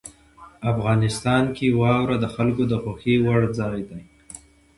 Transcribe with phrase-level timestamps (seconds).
[0.71, 4.01] افغانستان کې واوره د خلکو د خوښې وړ ځای دی.